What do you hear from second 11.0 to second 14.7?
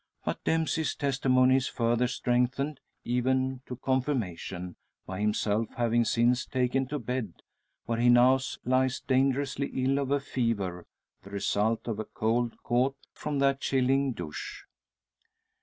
the result of a cold caught from that chilling douche.